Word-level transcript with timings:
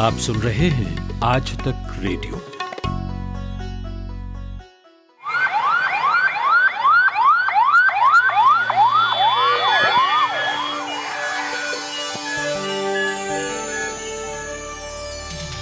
आप 0.00 0.16
सुन 0.16 0.36
रहे 0.36 0.68
हैं 0.70 1.20
Aaj 1.24 1.50
Tak 1.58 1.96
radio. 1.98 2.36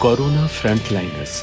Corona 0.03 0.47
frontliners 0.47 1.43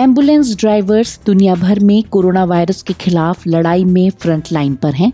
ambulance 0.00 0.54
drivers 0.60 1.20
दुनिया 1.26 1.54
भर 1.54 1.78
में 1.80 2.02
कोरोना 2.02 2.44
वायरस 2.44 2.82
के 2.82 2.94
खिलाफ 2.94 3.42
लड़ाई 3.46 3.84
में 3.84 4.10
फ्रंट 4.10 4.44
लाइन 4.52 4.74
पर 4.74 4.94
हैं। 4.94 5.12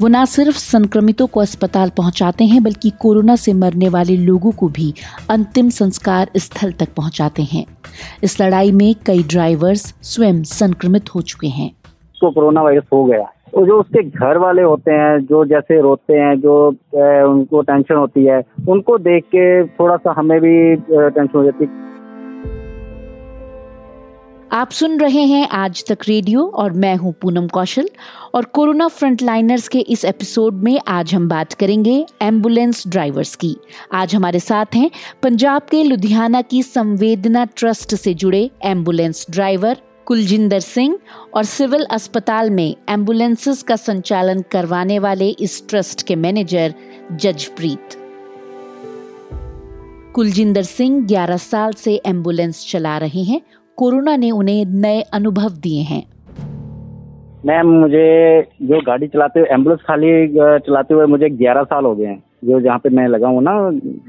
वो 0.00 0.08
न 0.08 0.24
सिर्फ़ 0.24 0.56
संक्रमितों 0.56 1.26
को 1.26 1.40
अस्पताल 1.40 1.90
पहुंचाते 1.96 2.44
हैं, 2.44 2.62
बल्कि 2.62 2.90
कोरोना 3.00 3.36
से 3.36 3.52
मरने 3.52 3.88
वाले 3.88 4.16
लोगों 4.16 4.52
को 4.52 4.68
भी 4.68 4.92
अंतिम 5.30 5.68
संस्कार 5.68 6.30
स्थल 6.36 6.72
तक 6.72 6.94
पहुंचाते 6.96 7.42
हैं। 7.42 7.64
इस 8.24 8.40
लड़ाई 8.42 8.72
में 8.72 8.94
कई 9.06 9.22
ड्राइवर्स 9.22 9.94
स्वयं 10.02 10.42
संक्रमित 10.42 11.14
हो 11.14 11.22
चुके 11.22 11.48
हैं। 11.48 11.70
उसको 12.14 12.30
कोरोना 12.30 12.62
वायरस 12.62 12.84
हो 12.92 13.04
गया। 13.04 13.22
तो 13.52 13.66
जो 13.66 13.80
उसके 13.80 14.02
घर 14.02 14.38
वाले 14.38 14.62
होते 14.62 14.90
हैं, 14.90 15.20
जो 15.20 15.44
जैसे 15.44 15.80
रोते 15.80 16.14
हैं, 16.14 16.40
जो 16.40 16.68
उनको 17.30 17.62
टेंशन 17.62 17.94
होती 17.94 18.24
है, 18.24 18.42
उनको 18.68 18.98
देख 18.98 19.24
के 19.24 19.66
थोड़ा 19.66 19.96
सा 19.96 20.14
हमें 20.18 20.40
भी 20.40 20.76
टेंशन 20.76 21.38
हो 21.38 21.44
जाती 21.44 21.64
है। 21.64 21.99
आप 24.52 24.70
सुन 24.70 25.00
रहे 25.00 25.22
हैं 25.22 25.48
आज 25.48 25.84
तक 25.88 25.98
रेडियो 26.08 26.46
और 26.46 26.72
मैं 26.72 26.96
हूँ 26.96 27.12
पूनम 27.12 27.48
कौशल 27.48 27.88
और 28.34 28.44
कोरोना 28.44 28.88
फ्रंटलाइनर्स 28.88 29.68
के 29.68 29.78
इस 29.78 30.04
एपिसोड 30.04 30.54
में 30.54 30.80
आज 30.88 31.14
हम 31.14 31.28
बात 31.28 31.52
करेंगे 31.52 32.06
एंबुलेंस 32.22 32.88
ड्राइवर्स 32.88 33.36
की। 33.36 33.56
आज 33.92 34.14
हमारे 34.14 34.40
साथ 34.40 34.66
हैं 34.74 34.90
पंजाब 35.22 35.62
के 35.62 35.82
लुधियाना 35.82 36.42
की 36.42 36.62
संवेदना 36.62 37.44
ट्रस्ट 37.44 37.94
से 37.94 38.14
जुड़े 38.14 38.50
एंबुलेंस 38.64 39.26
ड्राइवर 39.30 39.76
कुलजिंदर 40.06 40.60
सिंह 40.60 40.98
और 41.34 41.44
सिविल 41.44 41.84
अस्पताल 41.84 42.50
में 42.50 42.74
एम्बुलेंसेस 42.88 43.62
का 43.62 43.76
संचालन 43.76 44.40
करवाने 44.40 44.98
वाले 44.98 45.28
इस 45.28 45.68
ट्रस्ट 45.68 46.06
के 46.06 46.16
मैनेजर 46.16 46.74
जजप्रीत। 47.12 47.88
कुलजिंदर 50.14 50.62
सिंह 50.62 51.06
11 51.06 51.38
साल 51.38 51.72
से 51.72 52.00
एंबुलेंस 52.06 52.66
चला 52.70 52.98
रहे 52.98 53.22
हैं 53.22 53.40
कोरोना 53.80 54.16
ने 54.16 54.30
उन्हें 54.30 54.64
नए 54.66 55.00
अनुभव 55.00 55.50
दिए 55.62 55.82
हैं। 55.82 56.02
मैम, 57.46 57.66
मुझे 57.66 58.42
जो 58.62 58.80
गाड़ी 58.80 59.06
चलाते 59.08 59.40
हुए, 59.40 59.48
एंबुलेंस 59.48 59.80
खाली 59.80 60.28
चलाते 60.66 60.94
हुए 60.94 61.06
मुझे 61.06 61.28
11 61.28 61.62
साल 61.62 61.84
हो 61.84 61.94
गए 61.94 62.06
हैं। 62.06 62.22
जो 62.44 62.60
जहाँ 62.60 62.78
पे 62.78 62.88
मैं 62.88 63.08
लगा 63.08 63.28
हूँ 63.28 63.42
ना 63.42 63.54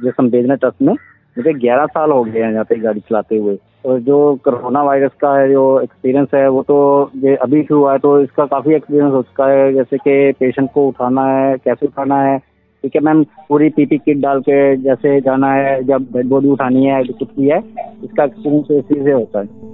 जो 0.04 0.12
संवेदना 0.12 0.56
ट्रस्ट 0.56 0.82
में, 0.82 0.94
मुझे 1.38 1.54
11 1.54 1.86
साल 1.86 2.12
हो 2.12 2.24
गए 2.24 2.40
हैं 2.40 2.52
यहाँ 2.52 2.66
पे 2.66 2.76
गाड़ी 2.76 3.00
चलाते 3.00 3.38
हुए। 3.38 3.58
और 3.86 4.00
जो 4.00 4.18
कोरोना 4.36 4.84
वायरस 4.84 5.12
का 5.22 5.38
है, 5.40 5.50
जो 5.52 5.80
एक्सपीरियंस 5.80 6.28
है, 6.36 6.48
वो 6.50 6.64
तो 6.64 7.12
ये 7.16 7.36
अभी 7.36 7.64
शुरू 7.64 7.80
हुआ 7.80 7.94
है 7.94 8.00
तो 8.00 8.20
इसका 8.22 8.46
काफ़ी 8.46 8.76
एक्सपीरियंस 8.76 9.14
हो 9.14 9.22
चुका 9.22 9.48
है। 9.48 9.74
जैसे 9.74 9.98
कि 9.98 10.32
पेशेंट 10.32 10.70
को 10.74 10.88
उठाना 10.88 11.26
है, 11.28 11.58
कैसे 11.58 11.86
उठाना 11.86 12.22
है 12.22 12.40
ठीक 12.84 12.96
है 12.96 13.02
मैम 13.02 13.24
पूरी 13.50 13.70
पीपी 13.70 13.98
किट 13.98 14.18
डाल 14.18 14.40
के 14.40 14.76
जैसे 14.78 15.20
जाना 15.22 15.52
है 15.54 15.84
जब 15.84 16.08
डेड 16.14 16.28
बॉडी 16.28 16.50
उठानी 16.50 16.86
है 16.86 17.04
कुछ 17.04 17.28
भी 17.40 17.50
है 17.50 17.60
इसका 18.04 18.24
एक्सपीरियंस 18.24 18.72
इसी 18.72 19.04
से 19.04 19.12
होता 19.12 19.40
है। 19.40 19.70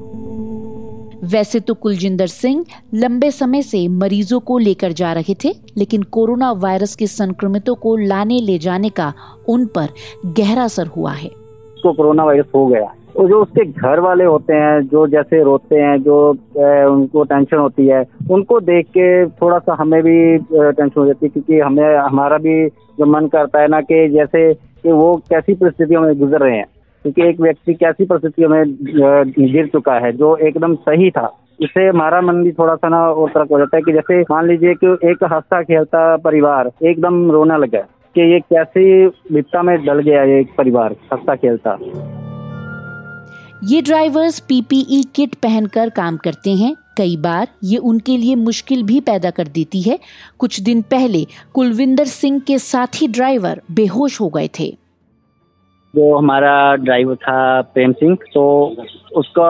वैसे 1.24 1.60
तो 1.60 1.74
कुलजिंदर 1.74 2.28
सिंह 2.28 2.66
लंबे 2.94 3.32
समय 3.32 3.62
से 3.62 3.88
मरीजों 3.88 4.40
को 4.40 4.58
लेकर 4.58 4.92
जा 4.92 5.14
रहे 5.14 5.36
थे 5.46 5.54
लेकिन 5.78 6.04
कोरोना 6.12 6.52
वायरस 6.52 6.96
के 6.96 7.08
संक्रमितों 7.08 7.76
को 7.76 7.96
लाने 7.98 8.40
ले 8.42 8.58
जाने 8.58 8.90
का 8.90 9.14
उन 9.50 9.66
पर 9.66 9.88
गहरा 10.40 10.64
असर 10.64 10.88
हुआ 10.88 11.12
है। 11.12 11.30
तो 11.84 11.94
कोरोना 11.94 12.24
वायरस 12.24 12.46
हो 12.56 12.66
गया। 12.68 12.94
और 13.18 13.28
जो 13.28 13.42
उसके 13.42 13.64
घर 13.66 14.00
वाले 14.00 14.24
होते 14.24 14.54
हैं, 14.54 14.82
जो 14.88 15.06
जैसे 15.08 15.42
रोते 15.44 15.76
हैं, 15.76 15.98
जो 16.04 16.18
उनको 16.92 17.24
टेंशन 17.24 17.58
होती 17.58 17.88
है, 17.88 18.04
उनको 18.32 18.60
देख 18.60 18.88
के 18.88 19.08
थोड़ा 19.42 19.58
सा 19.60 19.76
हमें 19.80 20.02
भी 20.04 20.38
टेंशन 20.38 20.92
हो 20.98 21.06
जाती 21.06 21.26
है 21.26 21.30
क्योंकि 21.30 21.60
हमें, 21.60 21.98
हमारा 21.98 22.38
भी 22.38 22.68
जो 22.68 23.06
मन 23.06 23.28
करता 23.28 23.62
है 23.62 23.68
ना 23.68 23.82
कि 23.82 24.08
जैसे 24.10 24.54
कि 24.54 24.92
वो 24.92 25.16
कैसी 25.30 25.54
परिस्थितियों 25.54 26.02
में 26.02 26.18
गुजर 26.20 26.40
रहे 26.40 26.58
हैं। 26.58 26.66
क्योंकि 27.04 27.28
एक 27.30 27.40
व्यक्ति 27.42 27.74
कैसी 27.74 28.06
परिस्थितियों 28.06 28.50
में 28.50 28.64
गिर 29.40 29.68
चुका 29.68 29.94
है, 29.94 30.12
जो 30.12 30.36
एकदम 30.38 30.76
सही 30.76 31.10
था 31.12 31.30
इससे 31.62 31.88
हमारा 31.88 32.22
मन 32.22 32.44
भी 32.44 32.52
थोड़ा 32.52 32.76
सा 32.76 32.90
ना 32.90 33.00
और 33.12 33.30
तरह 33.30 33.46
हो 33.52 33.58
जाता 33.60 33.78
है 33.78 33.82
कि 33.84 33.94
जैसे 33.94 34.22
मान 34.22 34.48
लीजिए 34.48 34.74
कि 34.74 34.88
एक 35.10 35.24
हंसता 35.24 35.62
खेलता 35.64 36.16
परिवार 36.18 36.72
एकदम 36.84 37.32
रोना 37.32 37.58
लगा 37.58 37.80
कि 38.16 38.32
ये 38.34 38.40
कैसी 38.40 39.06
विपता 39.06 39.62
में 39.62 39.76
डल 39.86 40.00
गया 40.02 40.24
ये 40.24 40.40
एक 40.40 40.56
परिवार 40.58 40.96
हंसता 41.14 41.36
खेलता। 41.36 41.78
ये 43.64 43.82
ड्राइवर्स 43.82 44.40
पीपीई 44.40 45.04
किट 45.16 45.36
पहनकर 45.36 45.90
काम 45.90 46.18
करते 46.18 46.56
हैं। 46.56 46.76
कई 46.98 47.18
बार 47.18 47.48
ये 47.64 47.78
उनके 47.78 48.18
लिए 48.18 48.36
मुश्किल 48.36 48.84
भी 48.84 49.00
पैदा 49.00 49.30
कर 49.30 49.48
देती 49.48 49.82
है। 49.82 50.00
कुछ 50.40 50.60
दिन 50.60 50.82
पहले 50.82 51.28
कुलविंदर 51.54 52.06
सिंह 52.06 52.40
के 52.40 52.60
साथी 52.60 53.08
ड्राइवर 53.08 53.62
बेहोश 53.72 54.22
हो 54.22 54.30
गए 54.30 54.50
थे। 54.60 54.78
जो 55.96 56.16
हमारा 56.16 56.54
ड्राइवर 56.76 57.16
था 57.16 57.62
प्रेम 57.74 57.92
सिंह 57.94 58.16
तो 58.34 58.44
उसका 59.18 59.48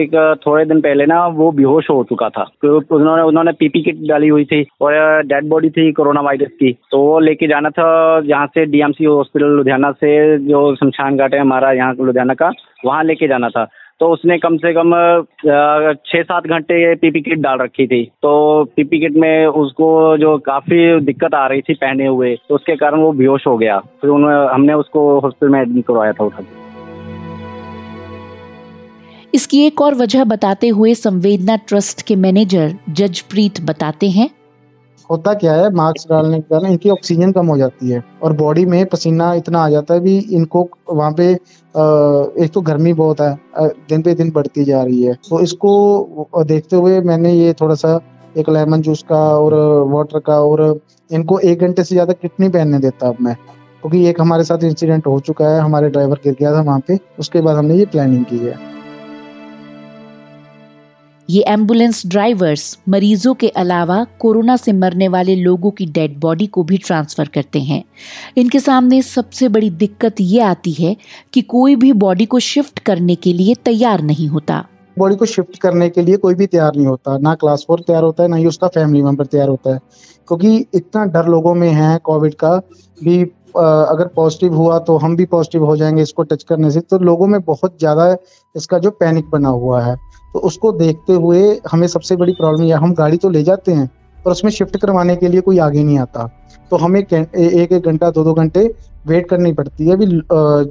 एक 0.00 0.14
थोड़े 0.46 0.64
दिन 0.64 0.80
पहले 0.80 1.06
ना 1.06 1.26
वो 1.38 1.50
बेहोश 1.52 1.88
हो 1.90 2.02
चुका 2.08 2.28
था। 2.28 2.42
उन्होंने 2.64 3.22
उन्होंने 3.22 3.52
पीपी 3.52 3.82
किट 3.82 4.06
डाली 4.08 4.28
हुई 4.28 4.44
थी 4.44 4.62
और 4.80 5.22
डेड 5.26 5.48
बॉडी 5.48 5.70
थी 5.70 5.90
कोरोना 5.92 6.20
वायरस 6.20 6.52
की। 6.60 6.72
तो 6.90 6.98
वो 6.98 7.18
लेके 7.20 7.46
जाना 7.46 7.70
था 7.70 7.88
यहाँ 8.24 8.46
से 8.46 8.64
डीएमसी 8.66 9.04
हॉस्पिटल 9.04 9.56
लुधियाना 9.56 9.90
से 9.92 10.38
जो 10.46 10.74
शमशान 10.76 11.16
घाट 11.16 11.34
है 11.34 11.40
हमारा 11.40 11.72
यहाँ, 11.72 11.94
लुधियाना 12.00 12.34
का, 12.34 12.50
वहाँ 12.84 13.04
लेके 13.04 13.28
जाना 13.28 13.48
था। 13.48 13.66
तो 14.00 14.08
उसने 14.12 14.36
कम 14.38 14.56
से 14.56 14.72
कम 14.72 14.92
छः 16.06 16.22
सात 16.22 16.46
घंटे 16.46 16.94
पीपी 16.96 17.20
किट 17.20 17.38
डाल 17.38 17.58
रखी 17.58 17.86
थी। 17.86 18.02
तो 18.22 18.30
पीपी 18.76 19.00
किट 19.00 19.16
में 19.16 19.46
उसको 19.46 20.16
जो 20.18 20.36
काफ़ी 20.46 20.78
दिक्कत 21.00 21.34
आ 21.34 21.46
रही 21.46 21.60
थी 21.60 21.74
पहने 21.74 22.06
हुए 22.06 22.34
तो 22.48 22.54
उसके 22.54 22.76
कारण 22.76 23.00
वो 23.00 23.12
बेहोश 23.12 23.46
हो 23.46 23.56
गया। 23.58 23.78
फिर 23.78 24.10
उन्होंने, 24.10 24.54
हमने 24.54 24.74
उसको 24.74 25.18
हॉस्पिटल 25.20 25.52
में 25.52 25.60
एडमिट 25.60 25.86
करवाया 25.86 26.12
था 26.12 26.24
उठा 26.24 26.44
इसकी 29.34 29.66
एक 29.66 29.80
और 29.80 29.94
वजह 29.94 30.24
बताते 30.24 30.68
हुए 30.68 30.94
संवेदना 30.94 31.56
ट्रस्ट 31.68 32.06
के 32.06 32.16
मैनेजर 32.16 32.72
जजप्रीत 32.90 33.60
बताते 33.64 34.08
हैं 34.10 34.28
होता 35.10 35.32
क्या 35.34 35.52
है? 35.54 35.70
मास्क 35.72 36.08
डालने 36.10 36.38
के 36.38 36.48
कारण 36.50 36.66
इनकी 36.66 36.90
ऑक्सीजन 36.90 37.32
कम 37.32 37.46
हो 37.46 37.56
जाती 37.58 37.90
है 37.90 38.02
और 38.22 38.32
बॉडी 38.36 38.64
में 38.66 38.84
पसीना 38.86 39.32
इतना 39.34 39.60
आ 39.60 39.68
जाता 39.70 39.94
है 39.94 40.00
भी 40.00 40.16
इनको 40.18 40.68
वहाँ 40.90 41.12
पे 41.12 41.30
एक 41.32 42.50
तो 42.54 42.60
गर्मी 42.62 42.92
बहुत 42.94 43.20
है 43.20 43.68
दिन 43.88 44.02
पे 44.02 44.14
दिन 44.14 44.30
बढ़ती 44.30 44.64
जा 44.64 44.82
रही 44.82 45.02
है। 45.02 45.14
तो 45.28 45.40
इसको 45.40 46.44
देखते 46.44 46.76
हुए 46.76 47.00
मैंने 47.02 47.32
ये 47.32 47.52
थोड़ा 47.60 47.74
सा 47.76 47.98
एक 48.36 48.48
लेमन 48.50 48.80
जूस 48.82 49.02
का 49.02 49.20
और 49.36 49.54
वाटर 49.90 50.18
का 50.20 50.40
और 50.42 50.80
इनको 51.10 51.38
एक 51.40 51.60
घंटे 51.60 51.84
से 51.84 51.94
ज़्यादा 51.94 52.12
किट 52.12 52.32
नहीं 52.40 52.50
पहनने 52.50 52.78
देता 52.78 53.08
अब 53.08 53.16
मैं, 53.20 53.34
क्योंकि 53.82 54.06
एक 54.08 54.20
हमारे 54.20 54.44
साथ 54.44 54.64
इंसिडेंट 54.64 55.06
हो 55.06 55.18
चुका 55.20 55.48
है, 55.48 55.60
हमारे 55.60 55.88
ड्राइवर 55.90 56.20
गिर 56.24 56.36
गया 56.40 56.52
था 56.52 56.60
वहाँ 56.62 56.80
पे, 56.88 56.98
उसके 57.18 57.40
बाद 57.40 57.56
हमने 57.56 57.76
ये 57.76 57.86
प्लानिंग 57.86 58.24
की 58.24 58.38
है। 58.38 58.54
ये 61.28 61.42
एंबुलेंस 61.42 62.02
ड्राइवर्स 62.06 62.78
मरीजों 62.88 63.34
के 63.34 63.48
अलावा 63.58 64.04
कोरोना 64.20 64.56
से 64.56 64.72
मरने 64.72 65.08
वाले 65.08 65.34
लोगों 65.36 65.70
की 65.70 65.86
डेड 65.86 66.18
बॉडी 66.20 66.46
को 66.46 66.62
भी 66.62 66.78
ट्रांसफ़र 66.78 67.28
करते 67.28 67.60
हैं। 67.60 67.82
इनके 68.36 68.60
सामने 68.60 69.00
सबसे 69.02 69.48
बड़ी 69.48 69.70
दिक्कत 69.72 70.20
ये 70.20 70.40
आती 70.42 70.72
है 70.72 70.96
कि 71.34 71.40
कोई 71.42 71.76
भी 71.76 71.92
बॉडी 71.94 72.26
को 72.26 72.38
शिफ्ट 72.40 72.78
करने 72.78 73.14
के 73.16 73.32
लिए 73.32 73.54
तैयार 73.64 74.02
नहीं 74.02 74.28
होता। 74.28 74.64
बॉडी 74.96 75.16
को 75.16 75.26
शिफ्ट 75.26 75.58
करने 75.58 75.88
के 75.88 76.02
लिए 76.02 76.16
कोई 76.16 76.34
भी 76.34 76.46
तैयार 76.46 76.76
नहीं 76.76 76.86
होता। 76.86 77.18
ना 77.18 77.34
क्लास 77.34 77.64
फोर 77.68 77.80
तैयार 77.80 78.02
होता 78.02 78.22
है, 78.22 78.28
ना 78.28 78.36
ही 78.36 78.46
उसका 78.46 78.68
फैमिली 78.68 79.02
मेंबर 79.02 79.26
तैयार 79.26 79.48
होता 79.48 79.74
है। 79.74 79.80
क्योंकि 80.28 80.56
इतना 80.74 81.04
डर 81.06 81.28
लोगों 81.28 81.54
में 81.54 81.70
है 81.70 81.96
कोविड 82.04 82.34
का 82.34 82.56
भी 82.98 83.22
अगर 83.48 84.06
पॉजिटिव 84.16 84.54
हुआ 84.54 84.78
तो 84.78 84.96
हम 84.98 85.14
भी 85.16 85.24
पॉजिटिव 85.26 85.64
हो 85.64 85.76
जाएँगे 85.76 86.02
इसको 86.02 86.22
टच 86.22 86.42
करने 86.42 86.70
से। 86.70 86.80
तो 86.80 86.98
लोगों 86.98 87.26
में 87.26 87.40
बहुत 87.42 87.78
ज़्यादा 87.78 88.16
इसका 88.54 88.78
जो 88.78 88.90
पैनिक 88.90 89.30
बना 89.30 89.48
हुआ 89.48 89.82
है। 89.82 89.96
तो 90.34 90.38
उसको 90.40 90.72
देखते 90.74 91.12
हुए 91.14 91.40
हमें 91.70 91.86
सबसे 91.88 92.16
बड़ी 92.16 92.32
प्रॉब्लम 92.34 92.64
यह 92.64 92.78
हम 92.78 92.92
गाड़ी 92.94 93.16
तो 93.16 93.30
ले 93.30 93.42
जाते 93.42 93.72
हैं, 93.72 93.86
पर 94.24 94.30
उसमें 94.30 94.50
शिफ्ट 94.52 94.76
करवाने 94.76 95.16
के 95.16 95.28
लिए 95.28 95.40
कोई 95.40 95.58
आगे 95.60 95.84
नहीं 95.84 95.98
आता। 95.98 96.28
तो 96.70 96.76
हमें 96.76 97.00
एक 97.00 97.72
एक 97.72 97.82
घंटा 97.82 98.10
दो 98.10 98.24
दो 98.24 98.34
घंटे 98.34 98.66
वेट 99.06 99.28
करनी 99.28 99.52
पड़ती 99.52 99.88
है। 99.88 99.96
भी 99.96 100.06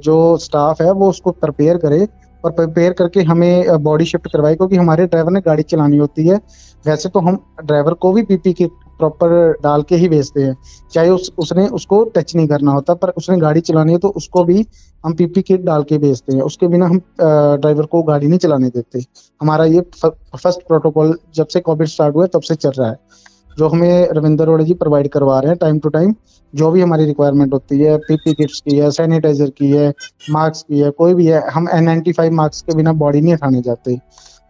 जो 0.00 0.36
स्टाफ 0.38 0.82
है 0.82 0.90
वो 0.92 1.08
उसको 1.10 1.30
प्रिपेयर 1.32 1.76
करे 1.76 2.06
और 2.44 2.50
प्रिपेयर 2.52 2.92
करके 2.92 3.22
हमें 3.22 3.82
बॉडी 3.82 4.04
शिफ्ट 4.04 4.28
करवाए, 4.32 4.54
क्योंकि 4.54 4.76
हमारे 4.76 5.06
ड्राइवर 5.06 5.30
ने 5.30 5.40
गाड़ी 5.40 5.62
चलानी 5.64 5.96
होती 5.96 6.26
है। 6.26 6.40
वैसे 6.84 7.08
तो 7.08 7.20
हम 7.20 7.38
ड्राइवर 7.64 7.94
को 7.94 8.12
भी 8.12 8.22
पीपी 8.24 8.52
किट 8.52 8.70
प्रॉपर 8.98 9.52
डाल 9.62 9.82
के 9.82 9.96
ही 9.96 10.08
भेजते 10.08 10.42
हैं। 10.42 10.56
चाहे 10.92 11.10
उस, 11.10 11.30
उसने 11.38 11.66
उसको 11.68 12.02
टच 12.06 12.34
नहीं 12.36 12.46
करना 12.48 12.72
होता, 12.72 12.94
पर 12.94 13.08
उसने 13.10 13.36
गाड़ी 13.38 13.60
चलानी 13.62 13.92
है 13.92 13.98
तो 13.98 14.08
उसको 14.16 14.44
भी 14.44 14.64
हम 15.04 15.14
पीपी 15.14 15.42
किट 15.42 15.60
डाल 15.62 15.82
के 15.82 15.98
भेजते 15.98 16.34
हैं। 16.34 16.42
उसके 16.42 16.68
बिना 16.68 16.86
हम 16.86 16.98
ड्राइवर 17.20 17.86
को 17.86 18.02
गाड़ी 18.02 18.26
नहीं 18.26 18.38
चलाने 18.38 18.68
देते। 18.68 19.04
हमारा 19.40 19.64
ये 19.66 19.80
फ़र्स्ट 19.96 20.66
प्रोटोकॉल 20.68 21.18
जब 21.34 21.46
से 21.46 21.60
कोविड 21.60 21.88
स्टार्ट 21.88 22.14
हुआ 22.14 22.26
तब 22.26 22.42
से 22.42 22.54
चल 22.56 22.70
रहा 22.70 22.88
है। 22.90 22.96
जो 23.58 23.68
हमें 23.68 24.08
रविंदर 24.12 24.44
रोड़े 24.44 24.64
जी 24.64 24.74
प्रोवाइड 24.74 25.08
करवा 25.08 25.38
रहे 25.40 25.50
हैं 25.50 25.58
टाइम 25.58 25.78
टू 25.78 25.88
टाइम 25.88 26.14
जो 26.54 26.70
भी 26.70 26.80
हमारी 26.80 27.04
रिक्वायरमेंट 27.04 27.52
होती 27.52 27.78
है 27.78 27.96
पीपी 27.98 28.32
किट्स 28.34 28.60
की 28.60 28.76
है 28.76 28.90
सैनिटाइजर 28.90 29.50
की 29.50 29.70
है 29.70 29.88
मास्क 30.30 30.66
की 30.68 30.78
है, 30.78 30.90
कोई 30.90 31.14
भी 31.14 31.26
है, 31.26 31.40
हम 31.50 31.68
एन 31.68 31.84
नाइन्टी 31.84 32.12
फाइव 32.12 32.32
मास्क 32.32 32.66
के 32.66 32.76
बिना 32.76 32.92
बॉडी 32.94 33.20
नहीं 33.20 33.32
हटाने 33.32 33.62
जाते। 33.62 33.96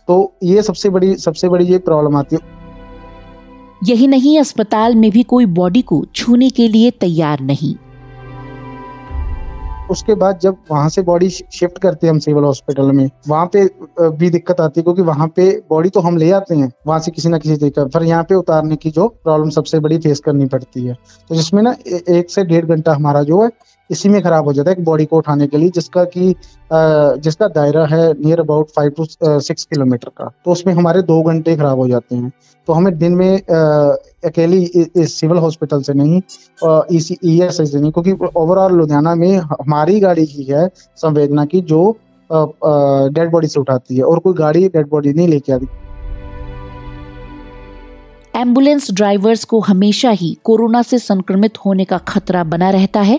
तो 0.09 0.33
ये 0.43 0.63
सबसे 0.63 0.91
बड़ी 0.91 1.15
सबसे 1.17 1.49
बड़ी 1.49 1.65
ये 1.65 1.79
प्रॉब्लम 1.81 2.17
आती 2.17 2.37
है। 2.37 2.58
यही 3.81 4.07
नहीं, 4.07 4.39
अस्पताल 4.39 4.95
में 4.95 5.11
भी 5.11 5.23
कोई 5.25 5.47
बॉडी 5.49 5.83
को 5.83 6.05
छूने 6.15 6.49
के 6.51 6.69
लिए 6.69 6.91
तैयार 6.91 7.41
नहीं। 7.43 7.75
उसके 9.91 10.15
बाद 10.15 10.39
जब 10.39 10.57
वहाँ 10.71 10.89
से 10.89 11.03
बॉडी 11.03 11.29
शिफ्ट 11.31 11.79
करते 11.79 12.07
हैं 12.07 12.13
हम 12.13 12.19
सिविल 12.19 12.45
हॉस्पिटल 12.45 12.91
में, 12.93 13.09
वहाँ 13.29 13.47
पे 13.47 13.65
भी 14.01 14.31
दिक्कत 14.31 14.61
आती 14.61 14.81
है 14.81 14.83
क्योंकि 14.85 15.03
वहाँ 15.03 15.29
पे 15.37 15.51
बॉडी 15.71 15.89
तो 15.89 16.01
हम 16.01 16.17
ले 16.17 16.31
आते 16.31 16.55
हैं, 16.55 16.71
वहाँ 16.87 16.99
से 17.01 17.11
किसी 17.11 17.29
ना 17.29 17.39
किसी 17.39 17.57
तरीके 17.57 17.85
पर 17.89 18.03
यहाँ 18.05 18.23
पे 18.25 18.35
उतारने 18.35 18.77
की 18.77 18.91
जो 18.91 19.07
प्रॉब्लम 19.09 19.51
सबसे 19.51 19.79
बड़ी 19.79 19.99
फेस 19.99 20.21
करनी 20.21 20.47
पड़ती 20.47 20.85
है। 20.87 20.95
तो 21.31 21.35
जिसमें 21.35 21.63
ना 21.63 21.75
एक 21.87 22.31
से 22.31 22.45
डेढ़ 22.45 22.65
घंटा 22.67 22.95
हमारा 22.95 23.23
जो 23.23 23.43
है 23.43 23.51
इसी 23.91 24.09
में 24.09 24.21
खराब 24.23 24.45
हो 24.45 24.53
जाता 24.53 24.71
है 24.71 24.77
एक 24.77 24.85
बॉडी 24.85 25.05
को 25.05 25.17
उठाने 25.17 25.47
के 25.47 25.57
लिए, 25.57 25.71
जिसका 25.71 26.05
कि 26.07 26.35
जिसका 27.23 27.49
दायरा 27.49 27.85
है 27.87 28.13
near 28.15 28.41
about 28.41 28.69
five 28.77 28.91
to 28.97 29.07
six 29.41 29.65
kilometre 29.65 30.09
का। 30.11 30.31
तो 30.45 30.53
उसमें 30.53 30.73
हमारे 30.75 31.03
दो 31.05 31.23
घंटे 31.23 31.57
खराब 31.57 31.79
हो 31.79 31.89
जाते 31.89 32.17
हैं। 32.17 32.33
तो 32.69 32.73
हमें 32.73 32.99
दिन 32.99 33.13
में 33.13 33.39
अकेली 33.39 34.63
इस 34.97 35.19
सिविल 35.21 35.39
हॉस्पिटल 35.39 35.83
से 35.83 35.95
नहीं 35.95 36.21
ई 36.93 37.17
ई 37.25 37.41
एस 37.43 37.57
से 37.63 37.81
नहीं, 37.81 37.93
क्योंकि 37.93 38.13
ओवरऑल 38.37 38.73
लुधियाना 38.73 39.15
में 39.15 39.37
हमारी 39.37 39.99
गाड़ी 40.01 40.25
ही 40.27 40.45
है 40.45 40.69
संवेदना 40.97 41.45
की, 41.45 41.61
जो 41.63 41.97
डेड 42.31 43.31
बॉडी 43.31 43.47
से 43.47 43.61
उठाती 43.61 43.97
है, 43.97 44.03
और 44.03 44.19
कोई 44.19 44.35
गाड़ी 44.35 44.69
डेड 44.69 44.89
बॉडी 44.89 45.13
नहीं 45.13 45.29
लेके 45.29 45.53
आती। 45.53 45.67
एंबुलेंस 48.37 48.91
ड्राइवर्स 48.91 49.45
को 49.45 49.61
हमेशा 49.61 50.11
ही 50.11 50.37
कोरोना 50.45 50.83
से 50.83 50.99
संक्रमित 50.99 51.59
होने 51.59 51.85
का 51.85 51.99
खतरा 51.99 52.43
बना 52.45 52.71
रहता 52.71 53.01
है। 53.01 53.19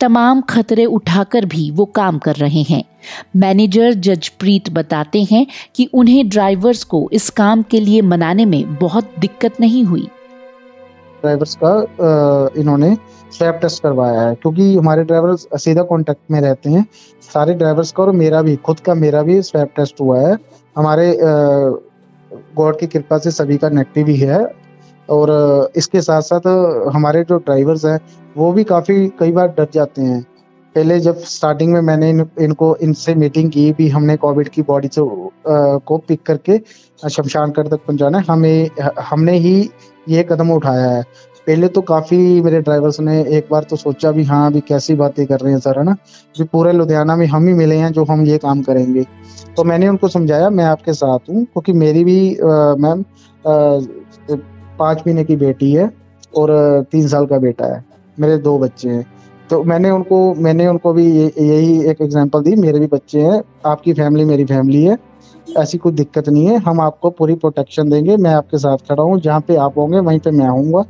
तमाम 0.00 0.40
खतरे 0.40 0.84
उठाकर 0.84 1.44
भी 1.44 1.70
वो 1.70 1.84
काम 1.84 2.18
कर 2.18 2.36
रहे 2.36 2.62
हैं। 2.62 2.82
मैनेजर 3.36 3.94
जजप्रीत 3.94 4.70
बताते 4.70 5.22
हैं 5.22 5.46
कि 5.76 5.88
उन्हें 5.94 6.28
ड्राइवर्स 6.28 6.84
को 6.84 7.08
इस 7.12 7.30
काम 7.30 7.62
के 7.62 7.80
लिए 7.80 8.00
मनाने 8.02 8.44
में 8.44 8.74
बहुत 8.74 9.12
दिक्कत 9.18 9.60
नहीं 9.60 9.84
हुई। 9.84 10.08
ड्राइवर्स 11.22 11.56
का 11.62 12.52
इन्होंने 12.60 12.96
स्वैप 13.32 13.58
टेस्ट 13.62 13.82
करवाया 13.82 14.20
है, 14.20 14.34
क्योंकि 14.34 14.74
हमारे 14.76 15.04
ड्राइवर 15.04 15.36
सीधा 15.36 15.82
कांटेक्ट 15.82 16.20
में 16.30 16.40
रहते 16.40 16.70
हैं। 16.70 16.86
सारे 17.24 17.54
ड्राइवर्स 17.54 17.92
का 17.92 18.02
और 18.02 18.12
मेरा 18.12 18.42
भी, 18.42 18.56
खुद 18.56 18.80
का 18.80 18.94
मेरा 18.94 19.22
भी 19.22 19.40
स्वैप 19.42 19.72
टेस्ट 19.76 20.00
हुआ 20.00 20.20
है। 20.20 20.36
हमारे 20.76 21.10
गॉड 22.56 22.78
की 22.78 22.86
कृपा 22.86 23.18
से 23.18 23.30
सभी 23.30 23.56
का 23.56 23.68
नेगेटिव 23.68 24.06
ही 24.06 24.16
है। 24.16 24.46
और 25.08 25.30
इसके 25.76 26.00
साथ 26.00 26.22
साथ 26.22 26.46
हमारे 26.94 27.22
जो 27.24 27.36
ड्राइवर्स 27.36 27.84
हैं 27.84 27.98
वो 28.36 28.52
भी 28.52 28.64
काफ़ी 28.64 29.06
कई 29.18 29.32
बार 29.32 29.48
डर 29.48 29.68
जाते 29.74 30.02
हैं। 30.02 30.22
पहले 30.74 30.98
जब 31.00 31.18
स्टार्टिंग 31.18 31.72
में 31.72 31.80
मैंने 31.80 32.10
इन, 32.10 32.26
इनको 32.40 32.76
इनसे 32.76 33.14
मीटिंग 33.14 33.50
की 33.50 33.72
भी 33.72 33.88
हमने 33.88 34.16
कोविड 34.16 34.48
की 34.48 34.62
बॉडी 34.62 34.88
से 34.88 35.02
को 35.86 35.96
पिक 35.98 36.22
करके 36.22 36.58
शमशान 37.08 37.50
कर 37.50 37.68
तक 37.68 37.80
पहुंचाना 37.86 38.22
हमें 38.28 38.70
हमने 39.00 39.36
ही 39.38 39.70
ये 40.08 40.22
कदम 40.22 40.50
उठाया 40.50 40.90
है। 40.90 41.04
पहले 41.48 41.68
तो 41.68 41.80
काफ़ी 41.80 42.40
मेरे 42.42 42.60
ड्राइवर्स 42.60 42.98
ने 43.00 43.20
एक 43.36 43.46
बार 43.50 43.64
तो 43.64 43.76
सोचा 43.76 44.10
भी 44.12 44.24
हाँ 44.24 44.46
अभी 44.46 44.60
कैसी 44.60 44.94
बातें 44.94 45.24
कर 45.26 45.40
रहे 45.40 45.52
हैं 45.52 45.60
सर, 45.60 45.78
है 45.78 45.84
ना? 45.84 45.92
भी 46.38 46.44
पूरे 46.44 46.72
लुधियाना 46.72 47.16
में 47.16 47.26
हम 47.26 47.46
ही 47.46 47.52
मिले 47.54 47.76
हैं 47.76 47.92
जो 47.92 48.04
हम 48.04 48.24
ये 48.26 48.38
काम 48.38 48.62
करेंगे। 48.62 49.04
तो 49.56 49.64
मैंने 49.64 49.88
उनको 49.88 50.08
समझाया, 50.08 50.50
मैं 50.50 50.64
आपके 50.64 50.92
साथ 50.92 51.18
हूँ, 51.30 51.44
क्योंकि 51.44 51.72
मेरी 51.74 52.04
भी 52.04 52.20
मैम 52.78 53.04
पाँच 54.78 54.98
महीने 54.98 55.24
की 55.24 55.36
बेटी 55.36 55.72
है 55.72 55.90
और 56.32 56.50
तीन 56.92 57.08
साल 57.08 57.26
का 57.26 57.38
बेटा 57.38 57.74
है, 57.74 57.84
मेरे 58.18 58.36
दो 58.38 58.58
बच्चे 58.58 58.88
हैं। 58.88 59.06
तो 59.50 59.62
मैंने 59.64 59.90
उनको 59.90 60.34
मैंने 60.36 60.66
उनको 60.66 60.92
भी 60.92 61.06
यही 61.10 61.82
एक 61.90 62.00
एग्जांपल 62.02 62.42
दी, 62.42 62.54
मेरे 62.56 62.78
भी 62.78 62.86
बच्चे 62.86 63.20
हैं, 63.20 63.42
आपकी 63.66 63.92
फैमिली 63.94 64.24
मेरी 64.24 64.44
फैमिली 64.44 64.84
है। 64.84 64.96
ऐसी 65.56 65.78
कोई 65.78 65.92
दिक्कत 65.92 66.28
नहीं 66.28 66.46
है। 66.46 66.56
हम 66.58 66.80
आपको 66.80 67.10
पूरी 67.10 67.34
प्रोटेक्शन 67.34 67.90
देंगे। 67.90 68.16
मैं 68.16 68.34
आपके 68.34 68.58
साथ 68.58 68.76
खड़ा 68.76 69.02
हूँ। 69.02 69.20
जहाँ 69.20 69.40
पे 69.40 69.56
आप 69.56 69.78
होंगे, 69.78 69.98
वहीं 69.98 70.18
पे 70.18 70.30
मैं 70.30 70.46
आऊँगा 70.46 70.84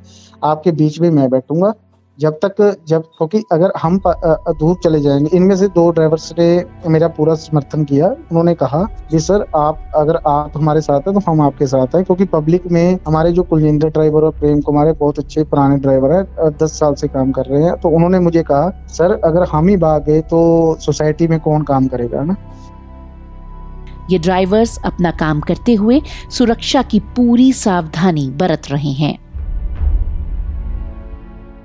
आपके 0.45 0.73
बीच 0.73 1.01
में 1.01 1.11
मैं 1.11 1.29
बैठूँगा। 1.31 1.73
जब 2.19 2.39
तक, 2.45 2.77
जब, 2.89 3.03
क्योंकि 3.03 3.43
अगर 3.53 3.73
हम 3.83 3.99
दूर 4.07 4.77
चले 4.85 5.01
जाएँगे, 5.01 5.37
इनमें 5.37 5.57
से 5.57 5.67
दो 5.69 5.91
ड्राइवर्स 5.91 6.33
ने 6.39 6.65
मेरा 6.87 7.09
पूरा 7.09 7.35
समर्थन 7.35 7.85
किया। 7.85 8.07
उन्होंने 8.09 8.55
कहा, 8.55 8.85
जी 9.11 9.19
सर, 9.19 9.45
आप, 9.57 9.79
अगर 9.95 10.17
आप 10.17 10.53
हमारे 10.57 10.81
साथ 10.81 11.01
हैं 11.01 11.15
तो 11.15 11.31
हम 11.31 11.41
आपके 11.41 11.67
साथ 11.67 11.95
हैं। 11.95 12.05
क्योंकि 12.05 12.25
पब्लिक 12.25 12.67
में 12.73 12.99
हमारे 13.07 13.33
जो 13.33 13.43
कुलजिंदर 13.43 13.89
ड्राइवर 13.89 14.23
और 14.23 14.31
प्रेम 14.31 14.61
कुमार 14.61 14.87
है, 14.87 14.93
बहुत 14.93 15.19
अच्छे 15.19 15.45
पुराने 15.45 15.77
ड्राइवर 15.77 16.13
है 16.13 16.51
दस 16.51 16.79
साल 16.79 16.95
से 16.95 17.09
काम 17.09 17.33
कर 17.33 17.45
रहे 17.45 17.63
हैं। 17.63 17.77
तो 17.77 17.89
उन्होंने 17.89 18.21
मुझे 18.21 18.43
कहा, 18.43 18.71
सर, 18.89 19.21
अगर 19.25 19.43
हम 19.45 19.69
ही 19.69 19.77
भाग 19.77 20.05
गए 20.05 20.21
तो 20.21 20.77
सोसाइटी 20.81 21.27
में 21.27 21.41
कौन 21.41 21.63
काम 21.63 21.87
करेगा 21.87 22.23
ना? 22.23 22.37
ये 24.11 24.19
ड्राइवर्स 24.19 24.79
अपना 24.85 25.11
काम 25.21 25.41
करते 25.43 25.75
हुए 25.75 26.01
सुरक्षा 26.31 26.83
की 26.83 27.01
पूरी 27.17 27.53
सावधानी 27.55 28.29
बरत 28.41 28.71
रहे 28.71 28.93
हैं। 28.95 29.17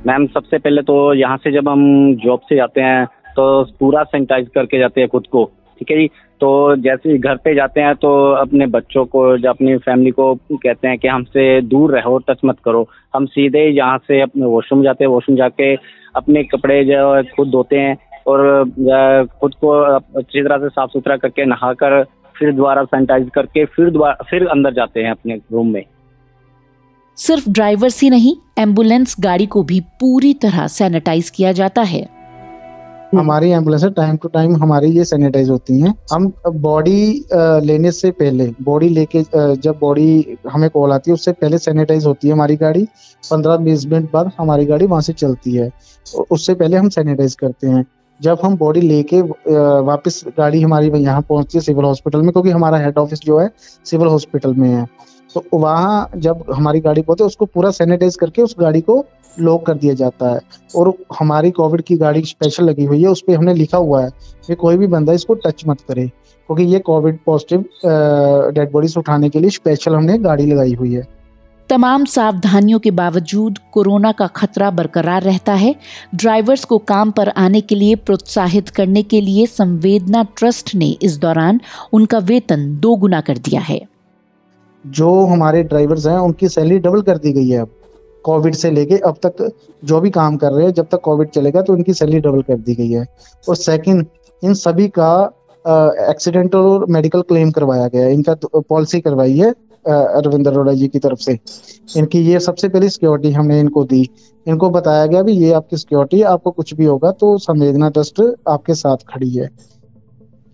मैम, 0.07 0.25
सबसे 0.27 0.57
पहले 0.57 0.81
तो 0.81 1.13
यहाँ 1.13 1.37
से 1.37 1.51
जब 1.51 1.69
हम 1.69 1.83
जॉब 2.23 2.39
से 2.49 2.55
जाते 2.55 2.81
हैं 2.81 3.05
तो 3.35 3.43
पूरा 3.79 4.03
सैनिटाइज 4.05 4.47
करके 4.55 4.79
जाते 4.79 5.01
हैं 5.01 5.09
खुद 5.09 5.27
को, 5.27 5.43
ठीक 5.79 5.91
है 5.91 5.97
जी? 5.97 6.07
तो 6.41 6.75
जैसे 6.75 7.17
घर 7.17 7.35
पे 7.35 7.53
जाते 7.55 7.81
हैं 7.81 7.95
तो 7.95 8.09
अपने 8.33 8.65
बच्चों 8.67 9.03
को 9.05 9.25
या 9.37 9.49
अपनी 9.49 9.75
फैमिली 9.77 10.11
को 10.11 10.33
कहते 10.53 10.87
हैं 10.87 10.97
कि 10.99 11.07
हमसे 11.07 11.45
दूर 11.63 11.95
रहो 11.97 12.17
टच 12.27 12.39
मत 12.45 12.57
करो। 12.65 12.87
हम 13.15 13.25
सीधे 13.27 13.63
यहाँ 13.67 13.97
से 14.07 14.21
अपने 14.21 14.45
वॉशरूम 14.45 14.83
जाते 14.83 15.03
हैं 15.03 15.11
वॉशरूम 15.11 15.37
जाके 15.37 15.73
अपने 16.15 16.43
कपड़े 16.45 16.83
जो 16.85 17.23
खुद 17.35 17.49
धोते 17.51 17.79
हैं 17.79 17.97
और 18.27 19.25
खुद 19.41 19.53
को 19.61 19.69
अच्छी 20.19 20.41
तरह 20.41 20.57
से 20.57 20.69
साफ़ 20.69 20.91
सुथरा 20.91 21.17
करके 21.17 21.45
नहाकर 21.45 22.03
फिर 22.43 22.53
दोबारा 22.53 22.83
सैनिटाइज 22.85 23.29
करके 23.35 23.65
फिर 23.65 23.89
दोबारा 23.89 24.25
फिर 24.29 24.47
अंदर 24.47 24.73
जाते 24.73 24.99
हैं 24.99 25.11
अपने 25.11 25.35
रूम 25.51 25.67
में। 25.67 25.83
सिर्फ़ 27.17 27.49
ड्राइवर्स 27.49 28.01
ही 28.01 28.09
नहीं 28.09 28.35
एंबुलेंस 28.59 29.15
गाड़ी 29.19 29.45
को 29.45 29.63
भी 29.63 29.79
पूरी 29.99 30.33
तरह 30.33 30.67
सैनिटाइज 30.69 31.29
किया 31.29 31.51
जाता 31.51 31.81
है। 31.83 32.01
हमारी 33.15 33.49
एंबुलेंस 33.49 33.83
टाइम 33.87 34.17
टू 34.17 34.29
टाइम 34.29 34.55
हमारी 34.55 34.89
ये 34.89 35.03
सैनिटाइज 35.05 35.49
होती 35.49 35.79
हैं। 35.79 35.93
हम 36.13 36.31
बॉडी 36.47 37.25
लेने 37.63 37.91
से 37.91 38.11
पहले 38.11 38.49
बॉडी 38.61 38.89
लेके 38.89 39.23
जब 39.57 39.77
बॉडी 39.81 40.37
हमें 40.51 40.69
कॉल 40.69 40.91
आती 40.91 41.11
है 41.11 41.13
उससे 41.13 41.31
पहले 41.33 41.57
सैनिटाइज 41.59 42.05
होती 42.05 42.27
है 42.27 42.33
हमारी 42.33 42.55
गाड़ी। 42.57 42.83
पंद्रह 43.23 43.57
बीस 43.59 43.85
मिनट 43.87 44.11
बाद 44.13 44.31
हमारी 44.39 44.65
गाड़ी 44.65 44.85
वहाँ 44.85 45.01
से 45.01 45.13
चलती 45.15 45.55
है। 45.55 45.71
उससे 46.31 46.53
पहले 46.53 46.77
हम 46.77 46.89
सैनिटाइज 46.89 47.35
करते 47.35 47.67
हैं। 47.67 47.85
जब 48.19 48.39
हम 48.43 48.55
बॉडी 48.57 48.81
लेके 48.81 49.21
वापस 49.21 50.23
गाड़ी 50.37 50.61
हमारी 50.61 50.91
यहाँ 50.93 51.21
पहुँचती 51.21 51.57
है 51.57 51.61
सिविल 51.61 51.85
हॉस्पिटल 51.85 52.21
में, 52.21 52.31
क्योंकि 52.31 52.49
हमारा 52.49 52.77
हेड 52.77 52.97
ऑफ़िस 52.97 53.19
जो 53.21 53.39
है 53.39 53.49
सिविल 53.85 54.07
हॉस्पिटल 54.07 54.53
में 54.53 54.69
है। 54.69 54.85
तो 55.35 55.43
वहाँ 55.53 56.09
जब 56.15 56.43
हमारी 56.53 56.79
गाड़ी 56.79 57.01
पहुँचे 57.01 57.23
उसको 57.23 57.45
पूरा 57.45 57.71
सैनिटाइज 57.71 58.15
करके 58.15 58.41
उस 58.41 58.55
गाड़ी 58.59 58.81
को 58.81 59.03
लॉक 59.37 59.65
कर 59.65 59.73
दिया 59.75 59.93
जाता 59.93 60.29
है। 60.29 60.39
और 60.75 60.93
हमारी 61.19 61.51
कोविड 61.51 61.81
की 61.81 61.95
गाड़ी 61.97 62.21
स्पेशल 62.23 62.63
लगी 62.63 62.85
हुई 62.85 63.01
है, 63.01 63.07
उस 63.07 63.21
पर 63.21 63.35
हमने 63.35 63.53
लिखा 63.53 63.77
हुआ 63.77 64.03
है 64.03 64.09
कि 64.47 64.55
कोई 64.55 64.77
भी 64.77 64.87
बंदा 64.87 65.13
इसको 65.13 65.33
टच 65.35 65.63
मत 65.67 65.81
करे, 65.81 66.07
क्योंकि 66.07 66.63
ये 66.63 66.79
कोविड 66.81 67.17
पॉजिटिव 67.25 67.65
डेड 68.53 68.71
बॉडीज 68.71 68.97
उठाने 68.97 69.29
के 69.29 69.39
लिए 69.39 69.49
स्पेशल 69.51 69.95
हमने 69.95 70.17
गाड़ी 70.19 70.45
लगाई 70.45 70.73
हुई 70.73 70.93
है। 70.93 71.07
तमाम 71.73 72.03
सावधानियों 72.05 72.79
के 72.79 72.89
बावजूद 72.91 73.57
कोरोना 73.73 74.11
का 74.11 74.25
खतरा 74.29 74.69
बरकरार 74.71 75.21
रहता 75.21 75.53
है। 75.53 75.73
ड्राइवर्स 76.15 76.65
को 76.65 76.77
काम 76.77 77.11
पर 77.11 77.29
आने 77.29 77.61
के 77.61 77.75
लिए 77.75 77.95
प्रोत्साहित 77.95 78.69
करने 78.69 79.01
के 79.03 79.21
लिए 79.21 79.45
संवेदना 79.45 80.21
ट्रस्ट 80.37 80.73
ने 80.75 80.89
इस 81.01 81.17
दौरान 81.17 81.59
उनका 81.93 82.17
वेतन 82.27 82.67
दो 82.79 82.95
गुना 82.95 83.21
कर 83.21 83.37
दिया 83.39 83.61
है। 83.61 83.79
जो 84.85 85.09
हमारे 85.25 85.63
ड्राइवर्स 85.63 86.05
हैं 86.07 86.17
उनकी 86.17 86.49
सैलरी 86.49 86.79
डबल 86.79 87.01
कर 87.01 87.17
दी 87.17 87.31
गई 87.31 87.49
है 87.49 87.61
अब। 87.61 87.69
कोविड 88.25 88.55
से 88.55 88.71
लेके 88.71 88.97
अब 88.97 89.17
तक 89.25 89.49
जो 89.83 90.01
भी 90.01 90.09
काम 90.11 90.37
कर 90.37 90.51
रहे 90.51 90.65
हैं 90.65 90.73
जब 90.73 90.87
तक 90.91 91.01
कोविड 91.03 91.29
चलेगा 91.31 91.61
तो 91.61 91.73
उनकी 91.73 91.93
सैलरी 91.93 92.19
डबल 92.19 92.41
कर 92.41 92.57
दी 92.59 92.75
गई 92.75 92.89
है। 92.91 93.05
और 93.49 93.55
सेकंड 93.55 94.05
इन 94.43 94.53
सभी 94.53 94.87
का 94.99 95.11
एक्सीडेंटल 96.09 96.57
और 96.59 96.85
मेडिकल 96.91 97.21
क्लेम 97.23 97.51
करवाया 97.51 97.87
गया 97.87 98.05
है। 98.05 98.13
इनका 98.13 98.35
पॉलिसी 98.45 98.99
तो, 98.99 99.09
करवाई 99.09 99.37
है। 99.37 99.53
अरविंद 99.87 100.47
अरोड़ा 100.47 100.73
जी 100.73 100.87
की 100.87 100.99
तरफ़ 100.99 101.19
से। 101.19 101.37
इनकी 101.97 102.19
ये 102.21 102.39
सबसे 102.39 102.69
पहली 102.69 102.89
सिक्योरिटी 102.89 103.31
हमने 103.31 103.59
इनको 103.59 103.83
दी। 103.83 104.07
इनको 104.45 104.69
बताया 104.69 105.05
गया 105.05 105.21
भी 105.21 105.33
ये 105.33 105.51
आपकी 105.53 105.77
सिक्योरिटी 105.77 106.21
आपको 106.21 106.51
कुछ 106.51 106.73
भी 106.73 106.85
होगा 106.85 107.11
तो 107.11 107.37
संवेदना 107.37 107.89
ट्रस्ट 107.89 108.21
आपके 108.47 108.73
साथ 108.73 108.97
खड़ी 109.09 109.29
है। 109.29 109.49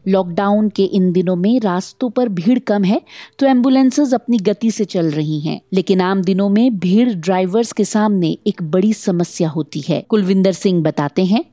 लॉकडाउन 0.06 0.70
के 0.70 0.84
इन 0.84 1.12
दिनों 1.12 1.36
में 1.36 1.60
रास्तों 1.60 2.10
पर 2.10 2.30
भीड़ 2.30 2.58
कम 2.60 2.84
है 2.84 3.02
तो 3.40 3.46
एम्बुलेंसेज 3.46 4.14
अपनी 4.14 4.38
गति 4.38 4.72
से 4.72 4.86
चल 4.86 5.10
रही 5.12 5.40
हैं। 5.40 5.60
लेकिन 5.74 6.02
आम 6.02 6.22
दिनों 6.22 6.50
में 6.50 6.78
भीड़ 6.80 7.10
ड्राइवर्स 7.10 7.72
के 7.72 7.84
सामने 7.84 8.38
एक 8.48 8.62
बड़ी 8.72 8.94
समस्या 8.94 9.50
होती 9.50 9.84
है। 9.90 10.02
कुलविंदर 10.10 10.52
सिंह 10.52 10.82
बताते 10.84 11.26
हैं। 11.26 11.44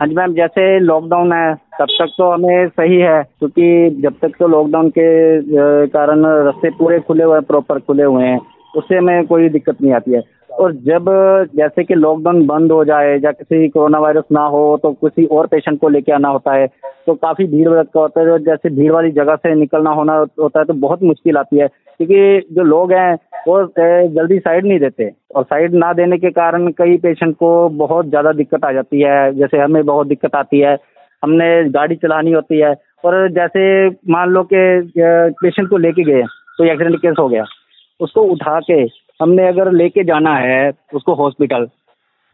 हाँ 0.00 0.08
जी 0.08 0.14
मैम 0.14 0.34
जैसे 0.34 0.78
लॉकडाउन 0.80 1.32
है 1.32 1.54
तब 1.80 1.86
तक 1.90 2.12
तो 2.16 2.30
हमें 2.30 2.68
सही 2.68 2.96
है, 2.98 3.22
क्योंकि 3.22 4.00
जब 4.02 4.14
तक 4.22 4.32
तो 4.38 4.46
लॉकडाउन 4.48 4.88
के 4.90 5.86
कारण 5.88 6.24
रस्ते 6.48 6.70
पूरे 6.78 6.98
खुले 7.02 7.24
हुए 7.24 7.40
प्रॉपर 7.42 7.78
खुले 7.80 8.04
हुए 8.04 8.24
हैं, 8.24 8.40
उससे 8.74 8.96
हमें 8.96 9.26
कोई 9.26 9.48
दिक्कत 9.50 9.80
नहीं 9.82 9.92
आती 9.94 10.12
है। 10.12 10.22
और 10.52 10.72
जब 10.84 11.04
जैसे 11.56 11.84
कि 11.84 11.94
लॉकडाउन 11.94 12.44
बंद 12.46 12.72
हो 12.72 12.84
जाए, 12.84 13.16
या 13.16 13.30
किसी 13.32 13.68
कोरोना 13.68 13.98
वायरस 13.98 14.24
ना 14.32 14.42
हो 14.46 14.76
तो 14.82 14.92
किसी 14.94 15.24
और 15.28 15.46
पेशेंट 15.46 15.80
को 15.80 15.88
लेके 15.88 16.12
आना 16.12 16.28
होता 16.28 16.54
है 16.54 16.66
तो 17.06 17.14
काफ़ी 17.16 17.44
भीड़ 17.46 17.68
का 17.68 18.00
होता 18.00 18.20
है। 18.22 18.38
जैसे 18.40 18.70
भीड़ 18.70 18.92
वाली 18.92 19.10
जगह 19.12 19.36
से 19.36 19.54
निकलना 19.54 19.90
होना 19.92 20.16
होता 20.40 20.58
है 20.58 20.64
तो 20.64 20.74
बहुत 20.76 21.02
मुश्किल 21.02 21.36
आती 21.38 21.58
है, 21.58 21.68
क्योंकि 21.68 22.54
जो 22.54 22.62
लोग 22.64 22.92
हैं, 22.92 23.14
वो 23.48 23.62
जल्दी 24.10 24.38
साइड 24.40 24.66
नहीं 24.66 24.78
देते। 24.80 25.10
और 25.36 25.44
साइड 25.44 25.74
ना 25.74 25.92
देने 25.94 26.18
के 26.18 26.30
कारण 26.32 26.70
कई 26.78 26.96
पेशेंट 26.98 27.34
को 27.36 27.68
बहुत 27.78 28.08
ज़्यादा 28.08 28.32
दिक्कत 28.34 28.64
आ 28.64 28.72
जाती 28.72 29.00
है, 29.00 29.32
जैसे 29.34 29.58
हमें 29.58 29.84
बहुत 29.84 30.06
दिक्कत 30.08 30.34
आती 30.36 30.60
है 30.60 30.76
हमने 31.22 31.48
गाड़ी 31.70 31.96
चलानी 31.96 32.32
होती 32.32 32.58
है। 32.58 32.74
और 33.04 33.28
जैसे 33.32 33.62
मान 34.10 34.28
लो 34.28 34.42
कि 34.44 34.92
पेशेंट 34.98 35.68
को 35.68 35.76
लेके 35.78 36.04
गए, 36.04 36.22
कोई 36.58 36.70
एक्सीडेंट 36.70 36.96
केस 36.96 37.14
हो 37.18 37.28
गया, 37.28 37.44
उसको 38.00 38.22
उठा 38.32 38.58
के 38.60 38.80
हमने 39.20 39.46
अगर 39.48 39.70
लेके 39.72 40.04
जाना 40.04 40.34
है 40.36 40.72
उसको 40.94 41.14
हॉस्पिटल 41.14 41.64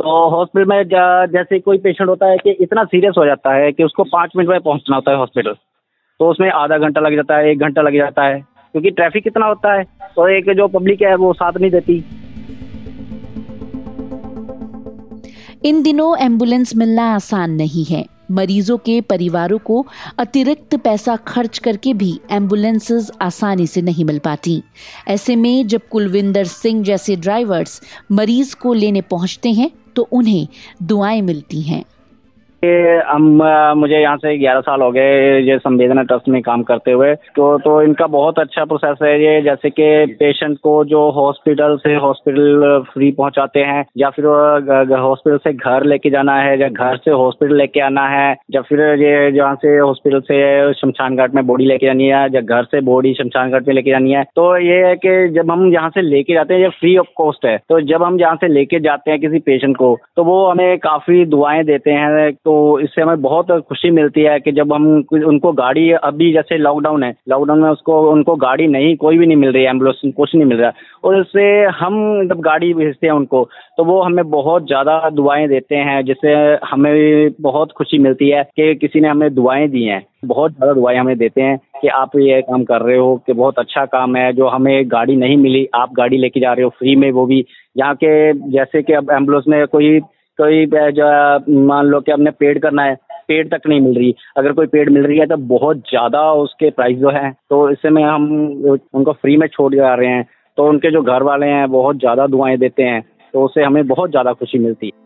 तो 0.00 0.28
हॉस्पिटल 0.31 0.69
में 0.69 1.28
जैसे 1.28 1.59
कोई 1.61 1.78
पेशेंट 1.78 2.09
होता 2.09 2.26
है 2.26 2.37
कि 2.38 2.50
इतना 2.61 2.85
सीरियस 2.85 3.14
हो 3.19 3.25
जाता 3.26 3.55
है 3.55 3.71
कि 3.73 3.85
उसको 3.85 4.05
पाँच 4.07 4.33
मिनट 4.37 4.49
में 4.49 4.61
पहुँचना 4.61 4.97
होता 4.97 5.11
है 5.11 5.16
हॉस्पिटल 5.16 5.55
तो 6.21 6.28
उसमें 6.31 6.50
आधा 6.50 6.78
घंटा 6.78 7.00
लग 7.00 7.14
जाता 7.16 7.37
है, 7.37 7.50
एक 7.50 7.59
घंटा 7.59 7.83
लग 7.83 7.97
जाता 7.97 8.25
है, 8.25 8.40
क्योंकि 8.75 8.90
ट्रैफ़िक 8.90 9.25
कितना 9.25 9.47
होता 9.47 9.73
है, 9.75 9.85
और 10.19 10.33
एक 10.33 10.50
जो 10.57 10.66
पब्लिक 10.69 11.02
है 11.02 11.14
वो 11.16 11.33
साथ 11.33 11.52
नहीं 11.61 11.71
देती। 11.71 11.97
इन 15.64 15.83
दिनों 15.83 16.16
एंबुलेंस 16.19 16.73
मिलना 16.76 17.05
आसान 17.14 17.50
नहीं 17.52 17.85
है। 17.87 18.05
मरीजों 18.30 18.76
के 18.78 19.00
परिवारों 19.00 19.59
को 19.59 19.85
अतिरिक्त 20.18 20.76
पैसा 20.76 21.16
खर्च 21.16 21.59
करके 21.59 21.95
भी 21.95 22.21
एम्बुलेंसेज 22.30 23.11
आसानी 23.23 23.66
से 23.66 23.83
नहीं 23.83 24.04
मिल 24.04 24.18
पाती। 24.18 24.62
ऐसे 25.09 25.37
में 25.37 25.66
जब 25.66 25.88
कुलविंदर 25.90 26.45
सिंह 26.45 26.85
जैसे 26.85 27.16
ड्राइवर्स 27.16 27.80
मरीज़ 28.12 28.54
को 28.56 28.73
लेने 28.75 29.00
पहुँचते 29.00 29.52
हैं 29.52 29.71
तो 29.97 30.09
उन्हें 30.12 30.47
दुआएँ 30.83 31.21
मिलती 31.23 31.61
हैं। 31.62 31.85
हम 33.08 33.23
मुझे 33.78 34.00
यहाँ 34.00 34.16
से 34.16 34.37
ग्यारह 34.38 34.61
साल 34.61 34.82
हो 34.82 34.90
गए 34.92 35.40
ये 35.40 35.58
संवेदना 35.58 36.02
ट्रस्ट 36.02 36.28
में 36.28 36.40
काम 36.42 36.62
करते 36.62 36.92
हुए। 36.92 37.14
तो 37.37 37.46
तो 37.58 37.80
इनका 37.82 38.06
बहुत 38.08 38.38
अच्छा 38.38 38.64
प्रोसेस 38.64 38.99
है 39.02 39.12
ये, 39.23 39.40
जैसे 39.42 39.70
कि 39.70 40.14
पेशेंट 40.18 40.58
को 40.58 40.85
जो 40.85 41.00
हॉस्पिटल 41.12 41.76
से 41.76 41.94
हॉस्पिटल 41.96 42.85
फ्री 42.92 43.11
पहुंचाते 43.12 43.61
हैं, 43.62 43.85
या 43.99 44.11
फिर 44.11 44.26
हॉस्पिटल 44.99 45.38
से 45.38 45.52
घर 45.52 45.85
लेके 45.85 46.11
जाना 46.11 46.37
है, 46.37 46.58
या 46.61 46.68
घर 46.68 46.96
से 46.96 47.11
हॉस्पिटल 47.12 47.56
लेके 47.56 47.80
आना 47.80 48.06
है, 48.08 48.37
या 48.54 48.61
फिर 48.62 48.80
ये 49.02 49.30
जहाँ 49.32 49.54
से 49.54 49.76
हॉस्पिटल 49.78 50.20
से 50.23 50.73
शमशान 50.75 51.16
घाट 51.16 51.35
में 51.35 51.46
बॉडी 51.46 51.66
लेके 51.66 51.87
जानी 51.87 52.04
है, 52.04 52.26
या 52.35 52.40
घर 52.40 52.64
से 52.64 52.80
बॉडी 52.82 53.14
शमशान 53.14 53.50
घाट 53.50 53.68
में 53.68 53.75
लेके 53.75 53.90
जानी 53.90 54.12
है। 54.12 54.25
तो 54.37 54.56
ये 54.58 54.76
है 54.87 54.94
कि 54.96 55.16
जब 55.35 55.50
हम 55.50 55.66
यहाँ 55.73 55.90
से 55.90 56.02
लेके 56.02 56.35
जाते 56.35 56.54
हैं, 56.54 56.61
ये 56.61 56.68
फ्री 56.80 56.96
ऑफ़ 56.96 57.06
कॉस्ट 57.16 57.46
है। 57.46 57.56
तो 57.68 57.80
जब 57.87 58.02
हम 58.02 58.20
यहाँ 58.20 58.37
से 58.37 58.49
लेके 58.49 58.80
जाते 58.80 59.11
हैं 59.11 59.20
किसी 59.20 59.38
पेशेंट 59.40 59.76
को 59.76 59.96
तो 60.16 60.25
वो 60.25 60.37
हमें 60.46 60.78
काफ़ी 60.78 61.25
दुआएँ 61.26 61.62
देते 61.64 61.90
हैं 61.92 62.32
तो 62.35 62.55
इससे 62.80 63.02
हमें 63.02 63.20
बहुत 63.22 63.50
खुशी 63.68 63.90
मिलती 63.90 64.22
है 64.22 64.38
कि 64.40 64.52
जब 64.52 64.72
हम 64.72 64.86
उनको 65.26 65.52
गाड़ी 65.54 65.90
अभी 65.92 66.32
जैसे 66.32 66.58
लॉकडाउन 66.58 67.02
है 67.02 67.14
लॉकडाउन 67.28 67.62
में 67.62 67.68
उसको, 67.70 68.00
उनको 68.12 68.36
गाड़ी 68.36 68.66
नहीं, 68.66 68.96
कोई 68.96 69.18
भी 69.18 69.26
नहीं 69.26 69.36
मिल 69.36 69.52
रही 69.52 69.62
है 69.62 69.70
एंबुलेंस 69.70 70.00
कुछ 70.16 70.34
नहीं 70.34 70.46
मिल 70.46 70.58
रहा 70.58 70.72
और 71.04 71.20
इससे 71.20 71.46
हम 71.78 71.94
जब 72.28 72.40
गाड़ी 72.40 72.72
भेजते 72.75 73.06
हैं 73.06 73.14
उनको 73.14 73.48
तो 73.76 73.84
वो 73.84 74.00
हमें 74.02 74.28
बहुत 74.30 74.66
ज़्यादा 74.66 74.98
दुआएँ 75.10 75.46
देते 75.48 75.75
हैं, 75.76 76.04
जिससे 76.04 76.32
हमें 76.66 77.30
बहुत 77.40 77.72
खुशी 77.72 77.98
मिलती 77.98 78.28
है 78.28 78.42
कि 78.56 78.75
किसी 78.75 79.00
ने 79.00 79.08
हमें 79.08 79.34
दुआएँ 79.34 79.68
दी 79.68 79.82
हैं। 79.84 80.02
बहुत 80.25 80.52
ज़्यादा 80.52 80.72
दुआएँ 80.72 80.98
हमें 80.98 81.16
देते 81.18 81.40
हैं 81.42 81.58
कि 81.82 81.88
आप 81.88 82.16
ये 82.16 82.40
काम 82.42 82.64
कर 82.64 82.82
रहे 82.82 82.96
हो, 82.96 83.16
कि 83.26 83.32
बहुत 83.32 83.58
अच्छा 83.58 83.84
काम 83.86 84.16
है, 84.16 84.32
जो 84.32 84.48
हमें 84.48 84.90
गाड़ी 84.90 85.16
नहीं 85.16 85.36
मिली, 85.36 85.66
आप 85.75 85.92
गाड़ी 85.92 86.18
लेके 86.18 86.40
जा 86.40 86.52
रहे 86.52 86.64
हो 86.64 86.70
फ्री 86.78 86.96
में 86.96 87.10
वो 87.12 87.26
भी। 87.26 87.44
यहाँ 87.76 87.94
के, 87.94 88.32
जैसे 88.50 88.82
कि 88.82 88.92
अब 88.92 89.10
एंबुलेंस 89.10 89.44
में 89.48 89.66
कोई 89.66 89.98
कोई 90.38 90.66
जो 90.93 91.07
मान 91.66 91.87
लो 91.87 92.00
कि 92.00 92.12
हमने 92.12 92.31
पेड 92.33 92.61
करना 92.62 92.83
है 92.83 92.95
पेड 93.28 93.50
तक 93.50 93.66
नहीं 93.66 93.81
मिल 93.81 93.97
रही। 93.97 94.14
अगर 94.37 94.52
कोई 94.52 94.66
पेड 94.69 94.90
मिल 94.90 95.07
रही 95.07 95.19
है 95.19 95.26
तो 95.26 95.37
बहुत 95.49 95.76
ज़्यादा 95.90 96.21
उसके 96.35 96.71
प्राइस 96.73 96.99
जो 96.99 97.11
है 97.11 97.31
तो 97.50 97.69
इससे 97.71 97.90
में 97.90 98.02
हम 98.05 98.26
उनको 98.95 99.12
फ्री 99.12 99.37
में 99.37 99.47
छोड़ 99.49 99.75
जा 99.75 99.95
रहे 99.95 100.09
हैं। 100.09 100.25
तो 100.59 100.69
उनके 100.69 100.90
जो 100.90 101.02
घर 101.02 101.23
वाले 101.23 101.47
हैं, 101.47 101.71
बहुत 101.71 101.99
ज़्यादा 101.99 102.26
दुआएँ 102.26 102.57
देते 102.59 102.83
हैं 102.83 103.02
तो 103.35 103.45
उससे 103.45 103.62
हमें 103.62 103.87
बहुत 103.87 104.11
ज़्यादा 104.11 104.33
खुशी 104.33 104.59
मिलती 104.59 104.87
है। 104.87 105.05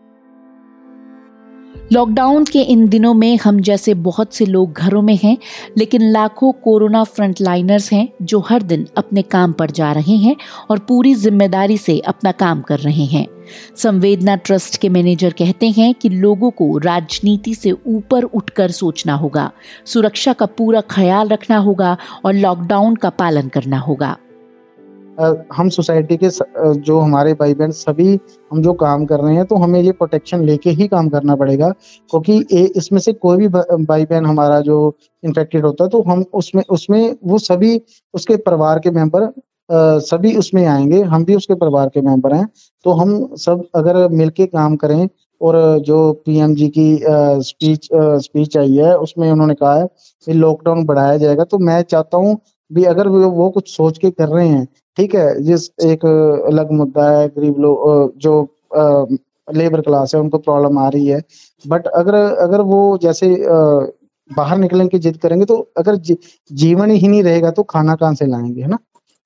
लॉकडाउन 1.93 2.43
के 2.45 2.61
इन 2.61 2.87
दिनों 2.89 3.13
में 3.13 3.37
हम 3.37 3.59
जैसे 3.59 3.93
बहुत 3.93 4.33
से 4.33 4.45
लोग 4.45 4.73
घरों 4.73 5.01
में 5.01 5.17
हैं, 5.23 5.37
लेकिन 5.77 6.01
लाखों 6.01 6.51
कोरोना 6.63 7.03
फ्रंटलाइनर्स 7.03 7.91
हैं 7.93 8.07
जो 8.21 8.39
हर 8.39 8.61
दिन 8.61 8.87
अपने 8.97 9.21
काम 9.21 9.53
पर 9.53 9.71
जा 9.71 9.91
रहे 9.91 10.15
हैं 10.17 10.35
और 10.69 10.79
पूरी 10.79 11.13
ज़िम्मेदारी 11.15 11.77
से 11.77 11.99
अपना 11.99 12.31
काम 12.31 12.61
कर 12.61 12.79
रहे 12.79 13.05
हैं। 13.05 13.25
संवेदना 13.77 14.35
ट्रस्ट 14.35 14.77
के 14.77 14.89
मैनेजर 14.89 15.33
कहते 15.33 15.69
हैं 15.69 15.93
कि 15.93 16.09
लोगों 16.09 16.51
को 16.51 16.77
राजनीति 16.77 17.55
से 17.55 17.71
ऊपर 17.71 18.23
उठकर 18.23 18.71
सोचना 18.71 19.13
होगा, 19.13 19.51
सुरक्षा 19.85 20.33
का 20.33 20.45
पूरा 20.47 20.81
ख्याल 20.89 21.27
रखना 21.27 21.57
होगा 21.57 21.97
और 22.25 22.33
लॉकडाउन 22.33 22.95
का 22.95 23.09
पालन 23.09 23.47
करना 23.47 23.79
होगा। 23.79 24.17
हम 25.53 25.69
सोसाइटी 25.69 26.17
के 26.17 26.29
जो 26.81 26.99
हमारे 26.99 27.33
भाई 27.33 27.53
बहन 27.53 27.71
सभी 27.73 28.19
हम 28.51 28.61
जो 28.61 28.73
काम 28.75 29.05
कर 29.05 29.19
रहे 29.19 29.35
हैं 29.35 29.45
तो 29.45 29.55
हमें 29.55 29.79
ये 29.81 29.91
प्रोटेक्शन 29.93 30.43
लेके 30.45 30.69
ही 30.71 30.87
काम 30.87 31.09
करना 31.09 31.35
पड़ेगा। 31.35 31.69
क्योंकि 32.11 32.37
इसमें 32.77 32.99
से 32.99 33.13
कोई 33.15 33.37
भी 33.37 33.47
भाई 33.47 34.05
बहन 34.05 34.25
हमारा 34.25 34.59
जो 34.61 34.95
इन्फेक्टेड 35.23 35.65
होता 35.65 35.83
है 35.83 35.89
तो 35.89 36.01
हम 36.03 36.25
उसमें 36.33 36.63
उसमें 36.69 37.15
वो 37.23 37.37
सभी 37.39 37.79
उसके 38.13 38.37
परिवार 38.39 38.79
के 38.79 38.91
मेंबर 38.91 39.31
सभी 40.01 40.33
उसमें 40.35 40.65
आएँगे, 40.65 41.01
हम 41.01 41.23
भी 41.25 41.35
उसके 41.35 41.55
परिवार 41.55 41.89
के 41.89 42.01
मेंबर 42.01 42.33
हैं। 42.33 42.47
तो 42.85 42.91
हम 42.91 43.35
सब 43.37 43.63
अगर 43.75 44.07
मिलके 44.09 44.45
काम 44.47 44.75
करें, 44.75 45.07
और 45.41 45.55
जो 45.79 46.11
पीएम 46.25 46.55
जी 46.55 46.67
की 46.69 46.99
स्पीच 47.43 47.87
स्पीच 47.93 48.57
आई 48.57 48.75
है, 48.75 48.95
उसमें 48.97 49.31
उन्होंने 49.31 49.53
कहा 49.53 49.75
है 49.75 49.87
कि 50.27 50.33
लॉकडाउन 50.33 50.83
बढ़ाया 50.85 51.17
जाएगा 51.17 51.43
तो 51.43 51.57
मैं 51.59 51.81
चाहता 51.83 52.17
हूँ 52.17 52.35
भी 52.71 52.83
अगर 52.85 53.07
वो 53.07 53.49
कुछ 53.49 53.69
सोच 53.75 53.97
के 53.97 54.11
कर 54.11 54.27
रहे 54.29 54.47
हैं 54.47 54.65
ठीक 54.97 55.15
है 55.15 55.41
जिस 55.43 55.69
एक 55.85 56.05
अलग 56.47 56.71
मुद्दा 56.73 57.09
है 57.11 57.27
गरीब 57.29 57.57
लोग 57.59 58.13
जो 58.17 58.33
लेबर 59.47 59.81
क्लास 59.81 60.13
है 60.15 60.21
उनको 60.21 60.37
प्रॉब्लम 60.39 60.77
आ 60.79 60.87
रही 60.89 61.05
है। 61.07 61.21
बट 61.65 61.87
अगर 61.95 62.15
अगर 62.15 62.61
वो 62.63 62.97
जैसे 63.01 63.35
बाहर 64.29 64.57
निकलने 64.57 64.87
की 64.87 64.99
जिद 64.99 65.17
करेंगे 65.17 65.45
तो 65.45 65.57
अगर 65.77 65.95
जी, 65.97 66.17
जीवन 66.51 66.91
ही 66.91 67.07
नहीं 67.07 67.23
रहेगा 67.23 67.51
तो 67.51 67.63
खाना 67.65 67.95
कहाँ 67.95 68.13
से 68.15 68.25
लाएँगे 68.25 68.61
है 68.61 68.67
ना? 68.67 68.77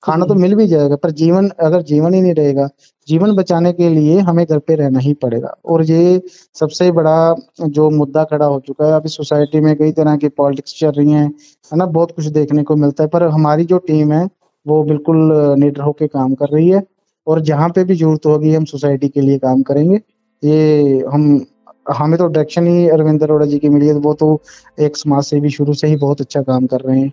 खाना 0.06 0.26
तो 0.26 0.34
मिल 0.34 0.54
भी 0.54 0.66
जाएगा, 0.66 0.96
पर 0.96 1.10
जीवन, 1.10 1.48
अगर 1.60 1.82
जीवन 1.82 2.14
ही 2.14 2.20
नहीं 2.20 2.34
रहेगा, 2.34 2.68
जीवन 3.08 3.34
बचाने 3.36 3.72
के 3.72 3.88
लिए 3.88 4.18
हमें 4.20 4.44
घर 4.46 4.58
पे 4.58 4.74
रहना 4.74 4.98
ही 4.98 5.12
पड़ेगा। 5.14 5.54
और 5.64 5.82
ये 5.84 6.20
सबसे 6.56 6.90
बड़ा 6.90 7.34
जो 7.60 7.90
मुद्दा 7.90 8.24
खड़ा 8.24 8.46
हो 8.46 8.60
चुका 8.60 8.86
है, 8.86 8.92
अभी 8.92 9.08
सोसाइटी 9.08 9.60
में 9.60 9.74
कई 9.76 9.92
तरह 9.92 10.16
की 10.16 10.28
पॉलिटिक्स 10.28 10.78
चल 10.80 10.90
रही 10.90 11.12
हैं, 11.12 11.26
है 11.26 11.78
ना, 11.78 11.86
बहुत 11.86 12.12
कुछ 12.12 12.26
देखने 12.26 12.62
को 12.62 12.76
मिलता 12.76 13.04
है, 13.04 13.08
पर 13.08 13.22
हमारी 13.22 13.64
जो 13.64 13.78
टीम 13.78 14.12
है, 14.12 14.28
वो 14.66 14.82
बिल्कुल 14.84 15.32
निडर 15.58 15.80
होकर 15.80 16.06
काम 16.06 16.34
कर 16.34 16.48
रही 16.48 16.68
है, 16.68 16.82
और 17.26 17.40
जहाँ 17.40 17.68
पे 17.68 17.84
भी 17.84 17.94
ज़रूरत 17.94 18.26
होगी, 18.26 18.54
हम 18.54 18.64
सोसाइटी 18.64 19.08
के 19.08 19.20
लिए 19.20 19.38
काम 19.38 19.62
करेंगे। 19.62 20.00
ये 20.42 21.04
हम, 21.12 21.46
हमें 21.92 22.18
तो 22.18 22.26
डायरेक्शन 22.26 22.66
ही 22.66 22.88
अरविंद 22.88 23.22
अरोड़ा 23.22 23.46
जी 23.46 23.58
की 23.58 23.68
मिली 23.68 23.86
है, 23.86 23.94
वो 23.94 24.14
तो 24.14 24.40
एक 24.80 24.96
समाज 24.96 25.24
से 25.24 25.40
भी 25.40 25.50
शुरू 25.50 25.74
से 25.74 25.86
ही 25.86 25.96
बहुत 25.96 26.20
अच्छा 26.20 26.42
काम 26.42 26.66
कर 26.66 26.80
रहे 26.80 27.00
हैं। 27.00 27.12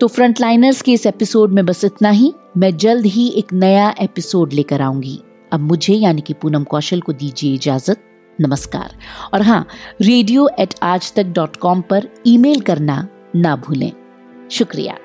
तो 0.00 0.08
फ्रंट 0.08 0.40
लाइनर्स 0.40 0.82
के 0.82 0.92
इस 0.92 1.06
एपिसोड 1.06 1.50
में 1.50 1.66
बस 1.66 1.84
इतना 1.84 2.10
ही। 2.10 2.34
मैं 2.56 2.76
जल्द 2.76 3.06
ही 3.06 3.28
एक 3.28 3.52
नया 3.52 3.94
एपिसोड 4.00 4.52
लेकर 4.52 4.80
आऊँगी। 4.80 5.20
अब 5.52 5.60
मुझे, 5.60 5.94
यानी 5.94 6.20
कि 6.20 6.32
पूनम 6.32 6.64
कौशल 6.64 7.00
को 7.00 7.12
दीजिए 7.12 7.54
इजाज़त। 7.54 7.96
नमस्कार। 8.40 8.96
और 9.34 9.42
हाँ 9.42 9.66
रेडियो 10.00 10.50
एट 10.58 10.74
आज 10.82 11.12
तक 11.14 11.24
डॉट 11.24 11.56
कॉम 11.56 11.80
पर 11.80 12.08
ईमेल 12.26 12.60
करना 12.60 13.08
ना 13.36 13.56
भूलें। 13.56 13.92
शुक्रिया। 14.50 14.96